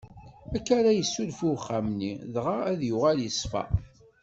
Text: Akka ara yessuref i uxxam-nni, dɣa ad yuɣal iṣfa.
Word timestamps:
Akka 0.55 0.71
ara 0.79 0.91
yessuref 0.97 1.39
i 1.45 1.47
uxxam-nni, 1.55 2.13
dɣa 2.33 2.55
ad 2.71 2.81
yuɣal 2.87 3.19
iṣfa. 3.29 3.63